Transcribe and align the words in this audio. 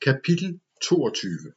Kapitel 0.00 0.60
22 0.82 1.52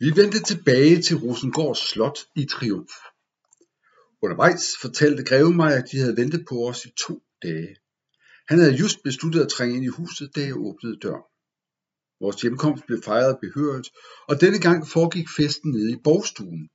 Vi 0.00 0.12
vendte 0.16 0.42
tilbage 0.42 1.02
til 1.02 1.16
Rosengårds 1.16 1.88
slot 1.88 2.18
i 2.36 2.44
triumf. 2.44 2.92
Undervejs 4.22 4.64
fortalte 4.80 5.24
Greve 5.24 5.54
mig, 5.54 5.76
at 5.76 5.84
de 5.92 5.98
havde 5.98 6.16
ventet 6.16 6.44
på 6.48 6.68
os 6.68 6.84
i 6.84 6.90
to 6.98 7.22
dage. 7.42 7.76
Han 8.48 8.58
havde 8.58 8.74
just 8.74 9.02
besluttet 9.02 9.40
at 9.40 9.48
trænge 9.48 9.76
ind 9.76 9.84
i 9.84 9.88
huset, 9.88 10.36
da 10.36 10.40
jeg 10.40 10.56
åbnede 10.56 10.96
døren. 10.96 11.22
Vores 12.20 12.42
hjemkomst 12.42 12.86
blev 12.86 13.02
fejret 13.02 13.38
behørigt, 13.40 13.88
og 14.28 14.40
denne 14.40 14.58
gang 14.58 14.88
foregik 14.88 15.28
festen 15.36 15.70
nede 15.70 15.92
i 15.92 16.00
borgstuen. 16.04 16.68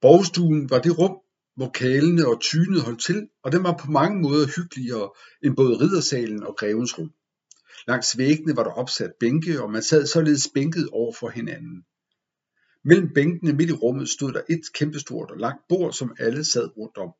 Borgstuen 0.00 0.70
var 0.70 0.80
det 0.80 0.98
rum, 0.98 1.16
hvor 1.56 1.70
kalene 1.70 2.26
og 2.26 2.40
tynet 2.40 2.82
holdt 2.82 3.02
til, 3.02 3.28
og 3.42 3.52
den 3.52 3.62
var 3.64 3.76
på 3.76 3.90
mange 3.90 4.20
måder 4.20 4.46
hyggeligere 4.56 5.10
end 5.44 5.56
både 5.56 5.80
riddersalen 5.80 6.42
og 6.42 6.56
grevens 6.56 6.98
rum. 6.98 7.12
Langs 7.86 8.18
væggene 8.18 8.56
var 8.56 8.64
der 8.64 8.70
opsat 8.70 9.12
bænke, 9.20 9.62
og 9.62 9.70
man 9.70 9.82
sad 9.82 10.06
således 10.06 10.48
bænket 10.54 10.88
over 10.92 11.12
for 11.12 11.28
hinanden. 11.28 11.84
Mellem 12.84 13.14
bænkene 13.14 13.52
midt 13.52 13.70
i 13.70 13.72
rummet 13.72 14.08
stod 14.08 14.32
der 14.32 14.42
et 14.50 14.72
kæmpestort 14.74 15.30
og 15.30 15.36
langt 15.36 15.62
bord, 15.68 15.92
som 15.92 16.16
alle 16.18 16.44
sad 16.44 16.76
rundt 16.76 16.96
om. 16.96 17.12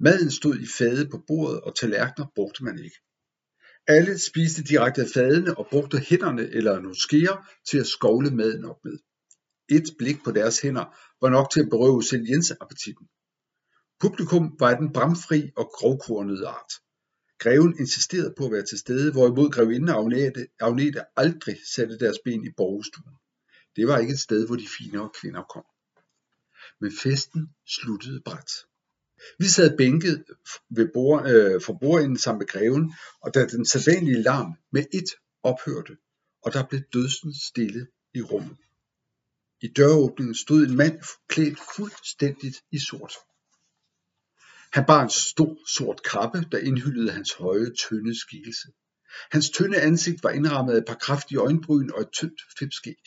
Maden 0.00 0.30
stod 0.30 0.56
i 0.58 0.66
fade 0.78 1.08
på 1.08 1.24
bordet, 1.26 1.60
og 1.60 1.76
tallerkener 1.76 2.26
brugte 2.34 2.64
man 2.64 2.78
ikke. 2.78 2.96
Alle 3.86 4.18
spiste 4.18 4.62
direkte 4.62 5.02
af 5.02 5.08
fadene 5.14 5.58
og 5.58 5.66
brugte 5.70 5.98
hænderne 5.98 6.42
eller 6.42 6.80
nogle 6.80 7.00
skeer 7.00 7.48
til 7.70 7.78
at 7.78 7.86
skovle 7.86 8.30
maden 8.30 8.64
op 8.64 8.84
med. 8.84 8.98
Et 9.68 9.88
blik 9.98 10.24
på 10.24 10.30
deres 10.30 10.60
hænder 10.60 10.84
var 11.20 11.28
nok 11.28 11.50
til 11.50 11.60
at 11.60 11.70
berøve 11.70 12.02
selv 12.02 12.26
Jens 12.30 12.50
appetitten. 12.60 13.06
Publikum 14.00 14.56
var 14.60 14.70
af 14.70 14.76
den 14.76 14.92
bramfri 14.92 15.50
og 15.56 15.70
grovkornede 15.74 16.46
art. 16.46 16.72
Greven 17.42 17.78
insisterede 17.78 18.34
på 18.36 18.44
at 18.46 18.52
være 18.52 18.66
til 18.66 18.78
stede, 18.78 19.12
hvorimod 19.12 19.50
grevinden 19.50 19.88
Agnete, 19.88 20.46
Agnete 20.60 21.00
aldrig 21.16 21.56
satte 21.74 21.98
deres 21.98 22.18
ben 22.24 22.44
i 22.44 22.50
borgestuen. 22.56 23.14
Det 23.76 23.88
var 23.88 23.98
ikke 23.98 24.12
et 24.12 24.20
sted, 24.20 24.46
hvor 24.46 24.56
de 24.56 24.68
finere 24.78 25.10
kvinder 25.20 25.42
kom. 25.42 25.64
Men 26.80 26.92
festen 27.02 27.50
sluttede 27.66 28.20
bræt. 28.24 28.50
Vi 29.38 29.46
sad 29.46 29.76
bænket 29.76 30.24
ved 30.70 30.88
bord, 30.94 31.30
øh, 31.30 31.60
for 31.62 31.72
bordenden 31.80 32.18
sammen 32.18 32.38
med 32.38 32.46
greven, 32.46 32.94
og 33.20 33.34
da 33.34 33.46
den 33.46 33.66
sædvanlige 33.66 34.22
larm 34.22 34.54
med 34.72 34.84
et 34.92 35.10
ophørte, 35.42 35.96
og 36.42 36.52
der 36.52 36.66
blev 36.66 36.80
dødsens 36.92 37.36
stille 37.36 37.86
i 38.14 38.22
rummet. 38.22 38.56
I 39.60 39.68
døråbningen 39.68 40.34
stod 40.34 40.66
en 40.66 40.76
mand 40.76 40.98
klædt 41.28 41.58
fuldstændigt 41.76 42.56
i 42.70 42.78
sort. 42.78 43.14
Han 44.72 44.84
bar 44.86 45.02
en 45.02 45.10
stor 45.10 45.58
sort 45.76 46.02
kappe, 46.02 46.46
der 46.52 46.58
indhyllede 46.58 47.10
hans 47.10 47.32
høje, 47.32 47.70
tynde 47.70 48.20
skikkelse. 48.20 48.68
Hans 49.30 49.50
tynde 49.50 49.80
ansigt 49.80 50.24
var 50.24 50.30
indrammet 50.30 50.72
af 50.72 50.78
et 50.78 50.84
par 50.86 50.94
kraftige 50.94 51.38
øjenbryn 51.38 51.90
og 51.94 52.00
et 52.00 52.10
tyndt 52.12 52.40
fipskæg. 52.58 53.02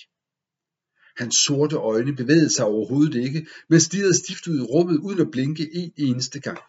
Hans 1.18 1.36
sorte 1.36 1.76
øjne 1.76 2.16
bevægede 2.16 2.50
sig 2.50 2.66
overhovedet 2.66 3.16
ikke, 3.16 3.48
men 3.70 3.80
stirrede 3.80 4.18
stift 4.18 4.48
ud 4.48 4.58
i 4.58 4.62
rummet 4.62 4.98
uden 4.98 5.20
at 5.20 5.32
blinke 5.32 5.76
en 5.76 5.94
eneste 5.98 6.40
gang. 6.40 6.60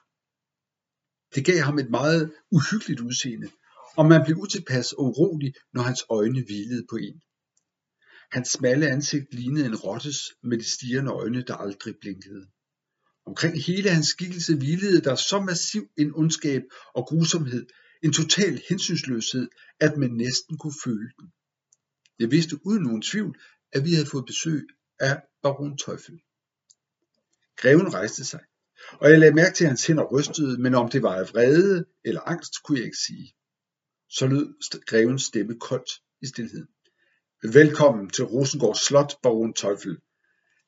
Det 1.34 1.44
gav 1.44 1.58
ham 1.58 1.78
et 1.78 1.90
meget 1.90 2.32
uhyggeligt 2.50 3.00
udseende, 3.00 3.50
og 3.96 4.06
man 4.06 4.22
blev 4.24 4.36
utilpas 4.36 4.92
og 4.92 5.04
urolig, 5.04 5.54
når 5.72 5.82
hans 5.82 6.04
øjne 6.10 6.44
hvilede 6.44 6.86
på 6.90 6.96
en. 6.96 7.20
Hans 8.30 8.48
smalle 8.48 8.88
ansigt 8.88 9.34
lignede 9.34 9.66
en 9.66 9.76
rottes 9.76 10.18
med 10.42 10.58
de 10.58 10.70
stirrende 10.70 11.12
øjne, 11.12 11.42
der 11.42 11.54
aldrig 11.54 11.94
blinkede. 12.00 12.46
Omkring 13.26 13.62
hele 13.62 13.90
hans 13.90 14.06
skikkelse 14.06 14.56
hvilede 14.56 15.00
der 15.00 15.14
så 15.14 15.40
massiv 15.40 15.90
en 15.96 16.14
ondskab 16.14 16.62
og 16.94 17.06
grusomhed, 17.06 17.66
en 18.02 18.12
total 18.12 18.62
hensynsløshed, 18.68 19.48
at 19.80 19.96
man 19.96 20.10
næsten 20.10 20.58
kunne 20.58 20.74
føle 20.84 21.10
den. 21.20 21.32
Jeg 22.18 22.30
vidste 22.30 22.66
uden 22.66 22.82
nogen 22.82 23.02
tvivl, 23.02 23.38
at 23.72 23.84
vi 23.84 23.92
havde 23.92 24.06
fået 24.06 24.26
besøg 24.26 24.66
af 25.00 25.22
baron 25.42 25.78
Teufel. 25.78 26.20
Greven 27.56 27.94
rejste 27.94 28.24
sig, 28.24 28.40
og 28.92 29.10
jeg 29.10 29.18
lagde 29.18 29.34
mærke 29.34 29.54
til, 29.54 29.64
at 29.64 29.70
hans 29.70 29.86
hænder 29.86 30.04
rystede, 30.04 30.62
men 30.62 30.74
om 30.74 30.90
det 30.90 31.02
var 31.02 31.14
af 31.14 31.28
vrede 31.28 31.84
eller 32.04 32.20
angst, 32.20 32.62
kunne 32.64 32.78
jeg 32.78 32.84
ikke 32.84 33.04
sige. 33.06 33.34
Så 34.10 34.26
lød 34.26 34.80
grevens 34.86 35.22
stemme 35.22 35.58
koldt 35.58 35.90
i 36.22 36.26
stilheden. 36.26 36.68
Velkommen 37.42 38.10
til 38.10 38.24
Rosengårds 38.24 38.86
Slot, 38.86 39.12
baron 39.22 39.54
Teufel. 39.54 39.98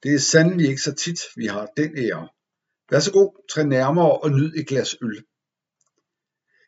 Det 0.03 0.14
er 0.14 0.19
sandelig 0.19 0.69
ikke 0.69 0.82
så 0.82 0.94
tit, 0.94 1.20
vi 1.36 1.47
har 1.47 1.66
den 1.76 1.98
ære. 1.98 2.28
Vær 2.91 3.00
så 3.00 3.12
god, 3.12 3.47
træd 3.50 3.64
nærmere 3.64 4.19
og 4.19 4.30
nyd 4.30 4.52
et 4.56 4.66
glas 4.66 4.97
øl. 5.02 5.24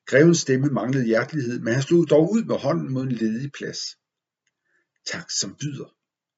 Grevens 0.06 0.38
stemme 0.38 0.66
manglede 0.66 1.06
hjertelighed, 1.06 1.58
men 1.58 1.74
han 1.74 1.82
slog 1.82 2.10
dog 2.10 2.32
ud 2.32 2.44
med 2.44 2.56
hånden 2.56 2.92
mod 2.92 3.02
en 3.02 3.12
ledig 3.12 3.52
plads. 3.52 3.80
Tak 5.06 5.30
som 5.30 5.56
byder, 5.60 5.94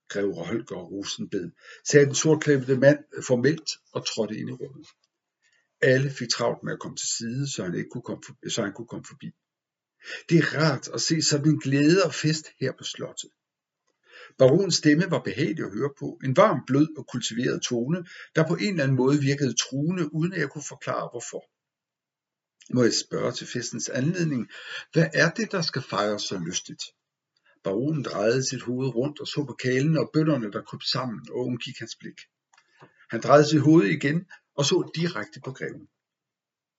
grev 0.09 0.35
Holger 0.35 0.83
Rosenbed, 0.93 1.51
sagde 1.89 2.07
den 2.07 2.15
sortklæbte 2.15 2.77
mand 2.77 2.99
formelt 3.27 3.71
og 3.93 4.07
trådte 4.07 4.37
ind 4.37 4.49
i 4.51 4.53
rummet. 4.53 4.87
Alle 5.81 6.11
fik 6.11 6.29
travlt 6.29 6.63
med 6.63 6.73
at 6.73 6.81
komme 6.81 6.97
til 6.97 7.09
side, 7.09 7.53
så 7.53 7.63
han, 7.63 7.75
ikke 7.75 7.91
kunne 7.91 8.03
komme 8.03 8.23
forbi, 8.27 8.51
så 8.51 8.63
han 8.63 8.73
kunne 8.73 8.87
komme 8.87 9.07
forbi. 9.09 9.31
Det 10.29 10.39
er 10.39 10.59
rart 10.59 10.89
at 10.89 11.01
se 11.01 11.23
sådan 11.23 11.49
en 11.49 11.61
glæde 11.61 12.05
og 12.05 12.15
fest 12.15 12.47
her 12.61 12.73
på 12.79 12.85
slottet. 12.85 13.31
Baronens 14.39 14.75
stemme 14.75 15.11
var 15.11 15.23
behagelig 15.23 15.65
at 15.65 15.73
høre 15.73 15.91
på, 15.99 16.21
en 16.25 16.37
varm, 16.37 16.61
blød 16.67 16.89
og 16.99 17.07
kultiveret 17.07 17.63
tone, 17.63 18.05
der 18.37 18.49
på 18.49 18.55
en 18.55 18.71
eller 18.71 18.83
anden 18.83 18.97
måde 18.97 19.21
virkede 19.21 19.55
truende, 19.55 20.15
uden 20.15 20.33
at 20.33 20.41
jeg 20.41 20.51
kunne 20.51 20.69
forklare 20.69 21.09
hvorfor. 21.13 21.43
Må 22.75 22.83
jeg 22.83 22.95
spørge 22.95 23.33
til 23.33 23.47
festens 23.47 23.89
anledning, 23.89 24.49
hvad 24.93 25.09
er 25.15 25.31
det, 25.31 25.53
der 25.53 25.63
skal 25.63 25.83
fejres 25.83 26.23
så 26.23 26.39
lystigt? 26.39 26.83
Baronen 27.65 28.03
drejede 28.03 28.49
sit 28.49 28.63
hoved 28.63 28.89
rundt 28.95 29.21
og 29.21 29.27
så 29.27 29.45
på 29.45 29.55
kalen 29.63 29.99
og 29.99 30.11
bønderne, 30.13 30.53
der 30.53 30.63
kryb 30.63 30.83
sammen 30.83 31.21
og 31.31 31.37
undgik 31.47 31.79
hans 31.79 31.97
blik. 32.01 32.19
Han 33.11 33.21
drejede 33.21 33.49
sit 33.49 33.61
hoved 33.61 33.87
igen 33.87 34.27
og 34.55 34.65
så 34.65 34.91
direkte 34.95 35.41
på 35.45 35.53
greven. 35.53 35.89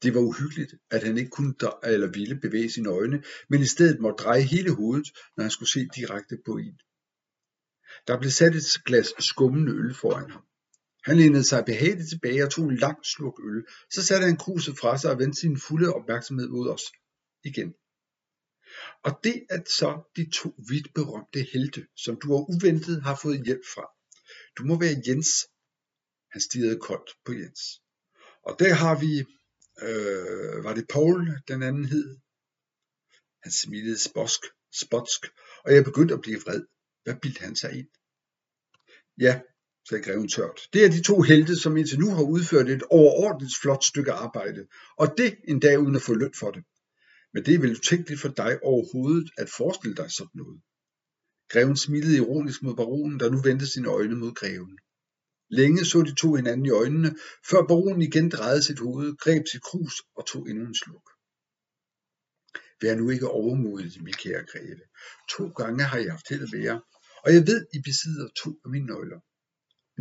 Det 0.03 0.13
var 0.15 0.21
uhyggeligt, 0.21 0.73
at 0.91 1.03
han 1.03 1.17
ikke 1.17 1.29
kunne 1.29 1.55
eller 1.83 2.07
ville 2.07 2.39
bevæge 2.39 2.71
sine 2.71 2.89
øjne, 2.89 3.23
men 3.49 3.61
i 3.61 3.65
stedet 3.65 3.99
måtte 3.99 4.23
dreje 4.23 4.41
hele 4.41 4.75
hovedet, 4.75 5.07
når 5.37 5.41
han 5.41 5.51
skulle 5.51 5.69
se 5.69 5.87
direkte 5.95 6.37
på 6.45 6.51
en. 6.57 6.79
Der 8.07 8.19
blev 8.19 8.31
sat 8.31 8.55
et 8.55 8.83
glas 8.85 9.13
skummende 9.19 9.71
øl 9.71 9.95
foran 9.95 10.31
ham. 10.31 10.43
Han 11.03 11.17
lænede 11.17 11.43
sig 11.43 11.65
behageligt 11.65 12.09
tilbage 12.09 12.43
og 12.43 12.51
tog 12.51 12.65
en 12.65 12.77
lang 12.77 13.05
slurk 13.05 13.33
øl. 13.43 13.63
Så 13.91 14.05
satte 14.05 14.25
han 14.25 14.37
kruset 14.37 14.77
fra 14.77 14.97
sig 14.97 15.11
og 15.11 15.19
vendte 15.19 15.39
sin 15.39 15.59
fulde 15.59 15.93
opmærksomhed 15.93 16.47
mod 16.47 16.69
os 16.69 16.83
igen. 17.43 17.73
Og 19.03 19.19
det 19.23 19.45
er 19.49 19.61
så 19.77 20.11
de 20.15 20.29
to 20.29 20.55
vidt 20.69 20.93
berømte 20.93 21.47
helte, 21.53 21.87
som 21.95 22.19
du 22.21 22.27
har 22.35 22.41
uventet 22.53 23.03
har 23.03 23.19
fået 23.23 23.45
hjælp 23.45 23.65
fra. 23.73 23.85
Du 24.57 24.63
må 24.63 24.79
være 24.79 25.01
Jens. 25.07 25.29
Han 26.31 26.41
stirrede 26.41 26.79
koldt 26.79 27.09
på 27.25 27.31
Jens. 27.33 27.61
Og 28.43 28.55
der 28.59 28.73
har 28.73 28.99
vi, 28.99 29.13
øh, 29.87 30.63
var 30.63 30.73
det 30.73 30.87
Paul, 30.87 31.41
den 31.47 31.63
anden 31.63 31.85
hed? 31.85 32.17
Han 33.43 33.51
smilede 33.51 33.97
sposk, 33.97 34.41
spotsk, 34.81 35.21
og 35.65 35.73
jeg 35.73 35.83
begyndte 35.83 36.13
at 36.13 36.21
blive 36.21 36.41
vred. 36.41 36.63
Hvad 37.03 37.15
bildte 37.21 37.41
han 37.41 37.55
sig 37.55 37.71
ind? 37.79 37.87
Ja, 39.19 39.41
sagde 39.89 40.03
greven 40.03 40.27
tørt. 40.27 40.59
Det 40.73 40.85
er 40.85 40.89
de 40.89 41.03
to 41.03 41.21
helte, 41.21 41.55
som 41.55 41.77
indtil 41.77 41.99
nu 41.99 42.09
har 42.09 42.23
udført 42.23 42.69
et 42.69 42.83
overordentligt 42.83 43.57
flot 43.61 43.83
stykke 43.83 44.11
arbejde, 44.11 44.67
og 44.97 45.07
det 45.17 45.37
en 45.47 45.59
dag 45.59 45.79
uden 45.79 45.95
at 45.95 46.01
få 46.01 46.13
løn 46.13 46.33
for 46.39 46.51
det. 46.51 46.63
Men 47.33 47.45
det 47.45 47.53
er 47.55 47.59
vel 47.59 47.77
utænkeligt 47.77 48.21
for 48.21 48.29
dig 48.29 48.63
overhovedet 48.63 49.29
at 49.37 49.49
forestille 49.49 49.95
dig 49.95 50.11
sådan 50.11 50.37
noget. 50.41 50.61
Greven 51.51 51.77
smilede 51.77 52.17
ironisk 52.17 52.63
mod 52.63 52.75
baronen, 52.75 53.19
der 53.19 53.29
nu 53.29 53.41
vendte 53.41 53.67
sine 53.67 53.89
øjne 53.89 54.15
mod 54.15 54.33
greven. 54.33 54.77
Længe 55.49 55.85
så 55.85 56.01
de 56.01 56.15
to 56.15 56.35
hinanden 56.35 56.65
i 56.65 56.69
øjnene, 56.69 57.15
før 57.49 57.61
baronen 57.67 58.01
igen 58.01 58.29
drejede 58.29 58.63
sit 58.63 58.79
hoved, 58.79 59.17
greb 59.17 59.43
sit 59.51 59.63
krus 59.63 59.95
og 60.15 60.27
tog 60.27 60.49
endnu 60.49 60.65
en 60.65 60.75
sluk. 60.75 61.07
Vær 62.81 62.95
nu 62.95 63.09
ikke 63.09 63.27
overmodig, 63.27 64.03
min 64.03 64.13
kære 64.13 64.45
greve. 64.51 64.83
To 65.29 65.43
gange 65.47 65.83
har 65.83 65.97
jeg 65.97 66.11
haft 66.11 66.29
held 66.29 66.43
at 66.43 66.53
være, 66.53 66.81
og 67.23 67.33
jeg 67.33 67.47
ved, 67.47 67.67
I 67.73 67.79
besidder 67.81 68.27
to 68.43 68.49
af 68.65 68.69
mine 68.69 68.85
nøgler. 68.85 69.19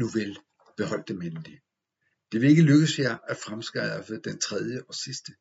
Nu 0.01 0.07
vel, 0.19 0.39
behold 0.77 1.05
dem 1.05 1.23
endelig. 1.23 1.61
Det 2.33 2.41
vil 2.41 2.51
ikke 2.51 2.63
lykkes 2.63 2.99
jer 2.99 3.19
at 3.29 3.37
fremskaffe 3.37 4.21
den 4.25 4.39
tredje 4.41 4.83
og 4.89 4.95
sidste. 4.95 5.33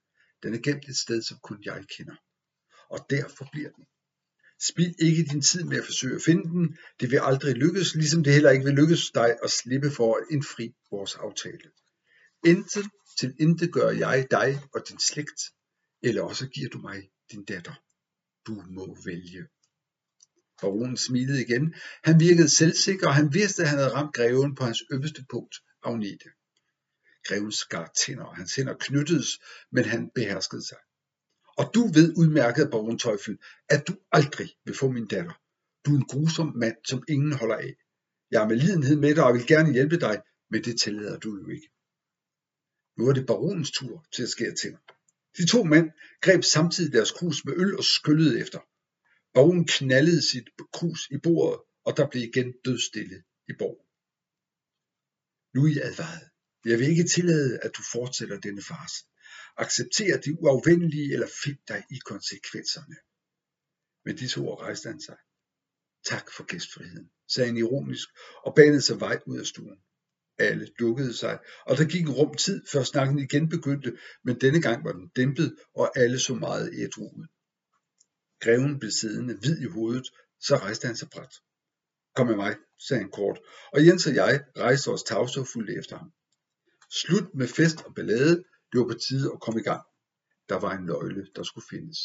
Den 0.43 0.53
er 0.53 0.61
gemt 0.67 0.89
et 0.89 0.97
sted, 0.97 1.21
som 1.21 1.37
kun 1.43 1.63
jeg 1.65 1.85
kender. 1.97 2.15
Og 2.89 3.05
derfor 3.09 3.49
bliver 3.51 3.69
den. 3.69 3.85
Spil 4.61 4.95
ikke 4.99 5.23
din 5.23 5.41
tid 5.41 5.63
med 5.63 5.77
at 5.77 5.85
forsøge 5.85 6.15
at 6.15 6.21
finde 6.21 6.43
den. 6.43 6.77
Det 6.99 7.11
vil 7.11 7.19
aldrig 7.23 7.55
lykkes, 7.55 7.95
ligesom 7.95 8.23
det 8.23 8.33
heller 8.33 8.49
ikke 8.49 8.65
vil 8.65 8.73
lykkes 8.73 9.11
dig 9.11 9.37
at 9.43 9.51
slippe 9.51 9.91
for 9.91 10.15
at 10.15 10.23
indfri 10.31 10.75
vores 10.91 11.15
aftale. 11.15 11.71
Intet 12.45 12.85
til 13.19 13.35
intet 13.39 13.73
gør 13.73 13.89
jeg 13.89 14.27
dig 14.31 14.61
og 14.73 14.89
din 14.89 14.99
slægt, 14.99 15.41
eller 16.03 16.21
også 16.21 16.47
giver 16.47 16.69
du 16.69 16.77
mig 16.77 17.09
din 17.31 17.45
datter. 17.45 17.73
Du 18.47 18.53
må 18.67 18.97
vælge. 19.05 19.47
Baronen 20.61 20.97
smilede 20.97 21.41
igen. 21.41 21.75
Han 22.03 22.19
virkede 22.19 22.49
selvsikker, 22.49 23.07
og 23.07 23.15
han 23.15 23.33
vidste, 23.33 23.61
at 23.61 23.69
han 23.69 23.77
havde 23.77 23.93
ramt 23.93 24.13
greven 24.13 24.55
på 24.55 24.63
hans 24.63 24.83
øverste 24.91 25.25
punkt, 25.29 25.55
Agnete. 25.83 26.29
Greven 27.27 27.51
skar 27.51 27.91
tænder, 28.05 28.23
og 28.23 28.35
hans 28.35 28.55
hænder 28.55 28.75
knyttedes, 28.79 29.39
men 29.71 29.85
han 29.85 30.09
beherskede 30.15 30.67
sig. 30.67 30.77
Og 31.57 31.71
du 31.73 31.87
ved 31.87 32.13
udmærket, 32.17 32.69
baron 32.71 32.99
Teufel, 32.99 33.37
at 33.69 33.87
du 33.87 33.93
aldrig 34.11 34.49
vil 34.65 34.75
få 34.75 34.91
min 34.91 35.07
datter. 35.07 35.33
Du 35.85 35.93
er 35.93 35.97
en 35.97 36.05
grusom 36.05 36.53
mand, 36.55 36.75
som 36.85 37.03
ingen 37.07 37.33
holder 37.33 37.55
af. 37.55 37.73
Jeg 38.31 38.43
er 38.43 38.47
med 38.47 38.55
lidenhed 38.55 38.95
med 38.95 39.15
dig 39.15 39.23
og 39.23 39.33
vil 39.33 39.47
gerne 39.47 39.73
hjælpe 39.73 39.99
dig, 39.99 40.21
men 40.51 40.63
det 40.63 40.81
tillader 40.81 41.19
du 41.19 41.37
jo 41.37 41.49
ikke. 41.49 41.69
Nu 42.97 43.07
er 43.07 43.13
det 43.13 43.25
baronens 43.25 43.71
tur 43.71 44.05
til 44.13 44.23
at 44.23 44.29
skære 44.29 44.55
tænder. 44.61 44.79
De 45.37 45.45
to 45.45 45.63
mænd 45.63 45.89
greb 46.21 46.43
samtidig 46.43 46.93
deres 46.93 47.11
krus 47.11 47.45
med 47.45 47.53
øl 47.57 47.77
og 47.77 47.83
skyllede 47.83 48.39
efter. 48.39 48.59
Bogen 49.33 49.67
knaldede 49.67 50.21
sit 50.31 50.47
krus 50.73 51.01
i 51.11 51.17
bordet, 51.23 51.61
og 51.85 51.97
der 51.97 52.09
blev 52.09 52.23
igen 52.23 52.53
dødstille 52.65 53.23
i 53.51 53.53
borgen. 53.59 53.85
Nu 55.53 55.59
er 55.65 55.71
I 55.75 55.79
advaret. 55.89 56.29
Jeg 56.65 56.79
vil 56.79 56.89
ikke 56.89 57.07
tillade, 57.15 57.59
at 57.59 57.71
du 57.77 57.81
fortsætter 57.93 58.39
denne 58.39 58.61
farse. 58.61 59.05
Accepter 59.57 60.17
det 60.25 60.37
uafvendelige 60.39 61.13
eller 61.13 61.29
find 61.43 61.57
dig 61.67 61.83
i 61.91 61.97
konsekvenserne. 62.05 62.95
Med 64.05 64.13
disse 64.13 64.39
ord 64.39 64.61
rejste 64.61 64.89
han 64.89 65.01
sig. 65.01 65.17
Tak 66.05 66.31
for 66.31 66.43
gæstfriheden, 66.43 67.09
sagde 67.27 67.47
han 67.47 67.57
ironisk 67.57 68.09
og 68.45 68.55
banede 68.55 68.81
sig 68.81 68.99
vej 68.99 69.19
ud 69.25 69.39
af 69.39 69.45
stuen. 69.45 69.79
Alle 70.37 70.67
dukkede 70.79 71.13
sig, 71.13 71.39
og 71.65 71.77
der 71.77 71.85
gik 71.85 72.01
en 72.01 72.09
rum 72.19 72.35
tid, 72.35 72.65
før 72.71 72.83
snakken 72.83 73.19
igen 73.19 73.49
begyndte, 73.49 73.97
men 74.23 74.41
denne 74.41 74.61
gang 74.61 74.83
var 74.83 74.91
den 74.91 75.07
dæmpet, 75.15 75.55
og 75.75 75.97
alle 75.97 76.19
så 76.19 76.35
meget 76.35 76.73
ædru 76.73 77.03
ud. 77.19 77.27
Greven 78.39 78.79
blev 78.79 78.91
siddende 78.91 79.37
hvid 79.37 79.57
i 79.59 79.65
hovedet, 79.65 80.07
så 80.39 80.55
rejste 80.55 80.87
han 80.87 80.95
sig 80.95 81.09
bræt. 81.09 81.33
Kom 82.15 82.27
med 82.27 82.35
mig, 82.35 82.55
sagde 82.87 83.03
han 83.03 83.11
kort, 83.11 83.39
og 83.73 83.85
Jens 83.85 84.07
og 84.07 84.15
jeg 84.15 84.45
rejste 84.57 84.87
os 84.87 85.03
tavse 85.03 85.39
og 85.39 85.47
fulgte 85.47 85.73
efter 85.79 85.97
ham. 85.97 86.11
Slut 86.91 87.33
med 87.33 87.47
fest 87.47 87.81
og 87.85 87.95
ballade, 87.95 88.43
det 88.71 88.79
var 88.79 88.87
på 88.87 88.99
tide 89.07 89.31
at 89.33 89.41
komme 89.41 89.59
i 89.59 89.63
gang. 89.63 89.83
Der 90.49 90.59
var 90.59 90.71
en 90.77 90.85
nøgle, 90.85 91.27
der 91.35 91.43
skulle 91.43 91.65
findes. 91.69 91.97